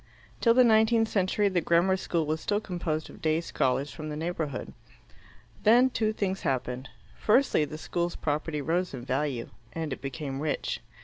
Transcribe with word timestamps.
Till 0.39 0.55
the 0.55 0.63
nineteenth 0.63 1.07
century 1.09 1.47
the 1.47 1.61
grammar 1.61 1.95
school 1.95 2.25
was 2.25 2.41
still 2.41 2.59
composed 2.59 3.07
of 3.11 3.21
day 3.21 3.39
scholars 3.39 3.91
from 3.91 4.09
the 4.09 4.15
neighbourhood. 4.15 4.73
Then 5.61 5.91
two 5.91 6.11
things 6.11 6.41
happened. 6.41 6.89
Firstly, 7.15 7.65
the 7.65 7.77
school's 7.77 8.15
property 8.15 8.63
rose 8.63 8.95
in 8.95 9.05
value, 9.05 9.51
and 9.73 9.93
it 9.93 10.01
became 10.01 10.39
rich. 10.39 10.79